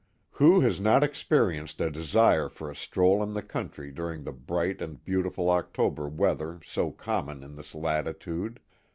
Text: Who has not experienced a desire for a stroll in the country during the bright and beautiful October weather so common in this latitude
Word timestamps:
Who 0.31 0.61
has 0.61 0.81
not 0.81 1.03
experienced 1.03 1.79
a 1.79 1.91
desire 1.91 2.49
for 2.49 2.71
a 2.71 2.75
stroll 2.75 3.21
in 3.21 3.33
the 3.35 3.43
country 3.43 3.91
during 3.91 4.23
the 4.23 4.31
bright 4.31 4.81
and 4.81 5.05
beautiful 5.05 5.47
October 5.51 6.09
weather 6.09 6.59
so 6.65 6.89
common 6.89 7.43
in 7.43 7.55
this 7.55 7.75
latitude 7.75 8.59